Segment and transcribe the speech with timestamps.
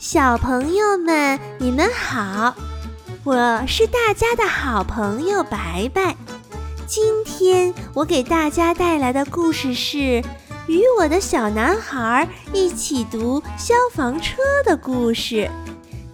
[0.00, 2.54] 小朋友们，你们好，
[3.22, 6.16] 我是大家的好朋友白白。
[6.86, 9.98] 今天我给大家带来的故事是
[10.68, 15.50] 《与我的小男孩一起读消防车的故事》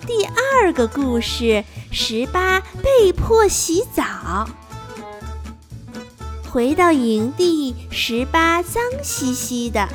[0.05, 1.63] 第二个故事：
[1.93, 4.49] 十八被迫洗澡。
[6.51, 9.89] 回到营地，十八脏兮兮的。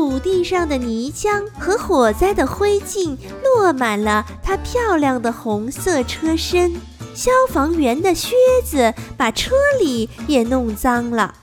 [0.00, 6.72] 土地上的泥浆和火灾的灰烬落满了他漂亮的红色车身，
[7.14, 8.34] 消防员的靴
[8.64, 11.34] 子把车里也弄脏了。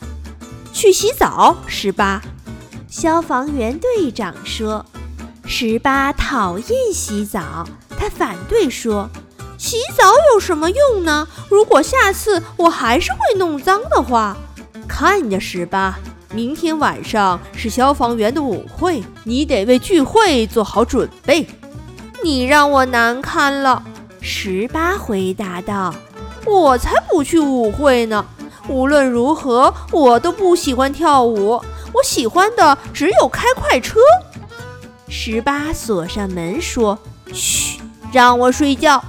[0.74, 2.20] 去洗澡，十八。
[2.90, 4.84] 消防员队长说
[5.46, 7.64] ：“十八讨厌洗澡，
[7.96, 9.08] 他反对说，
[9.60, 11.28] 洗澡有什么用呢？
[11.48, 14.36] 如果下次我还是会弄脏的话，
[14.88, 16.00] 看着，十八。”
[16.34, 21.48] 明天晚上是消防员的舞会，你得为聚会做好准备。
[22.24, 23.82] 你让我难堪了，
[24.22, 25.94] 十八回答道。
[26.46, 28.26] 我才不去舞会呢！
[28.70, 31.62] 无论如何，我都不喜欢跳舞。
[31.94, 34.00] 我喜欢的只有开快车。
[35.10, 36.98] 十八锁上门说
[37.34, 37.80] ：“嘘，
[38.12, 39.04] 让我睡觉。”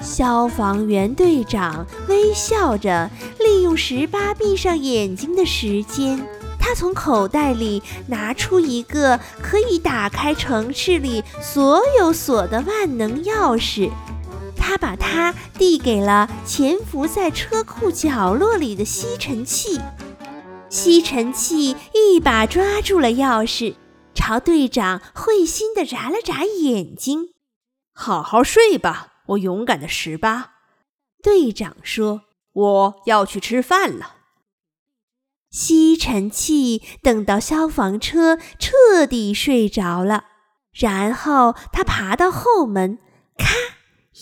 [0.00, 3.10] 消防员队长微笑着，
[3.46, 6.26] 利用十八闭上眼睛的时间，
[6.58, 13.88] 他从口袋里拿出一个可以打开城市里所有锁的万能钥匙。
[14.56, 19.80] 他把它递给了潜伏在车库角落里的吸尘器。
[20.68, 23.76] 吸尘器一把抓住了钥匙，
[24.12, 27.28] 朝队长会心地眨了眨眼睛
[27.94, 30.54] ：“好好睡吧。”我勇敢的十八，
[31.22, 32.22] 队长说
[32.56, 34.16] ：“我要去吃饭了。”
[35.48, 40.24] 吸尘器等到消防车彻底睡着了，
[40.72, 42.98] 然后他爬到后门，
[43.38, 43.46] 咔，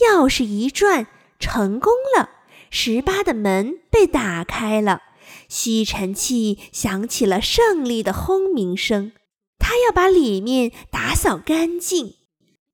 [0.05, 1.09] 钥匙一转，
[1.41, 2.31] 成功了。
[2.71, 5.01] 十八的门被打开了，
[5.49, 9.13] 吸尘器响起了胜利的轰鸣声，
[9.59, 12.15] 他要把里面打扫干净。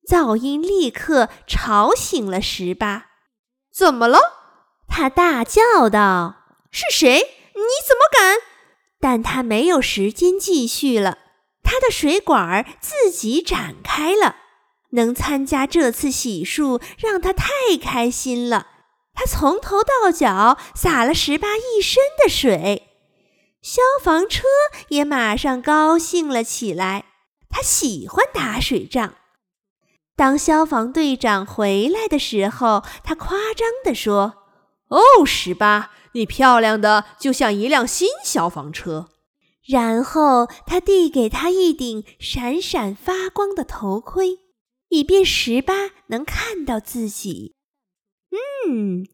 [0.06, 3.06] 噪音立刻吵醒了十八。
[3.72, 4.18] 怎么了？
[4.90, 7.14] 他大叫道：“是谁？
[7.54, 8.36] 你怎么敢？”
[9.00, 11.16] 但他没有时间继续了。
[11.62, 14.36] 他的水管自己展开了。
[14.92, 17.46] 能参加这次洗漱让他太
[17.80, 18.66] 开心了。
[19.14, 22.88] 他从头到脚洒了十八一身的水。
[23.62, 24.42] 消防车
[24.88, 27.04] 也马上高兴了起来。
[27.48, 29.14] 他喜欢打水仗。
[30.16, 34.39] 当消防队长回来的时候，他夸张地说
[34.90, 39.08] ：“哦，十八，你漂亮的就像一辆新消防车。”
[39.66, 44.38] 然后他递给他一顶闪闪发光的头盔，
[44.88, 47.54] 以便十八能看到自己。
[48.32, 49.06] 嗯，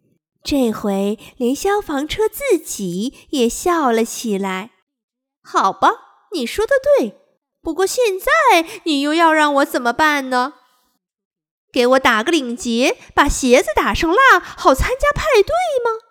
[0.42, 4.70] 这回连消防车自己也笑了起来。
[5.42, 5.90] 好吧，
[6.32, 7.20] 你说的对。
[7.60, 10.54] 不过现在你又要让我怎么办呢？
[11.76, 15.52] 给我打个领结，把鞋子打上蜡，好参加派对
[15.84, 16.05] 吗？